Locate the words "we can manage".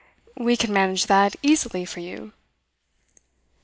0.35-1.05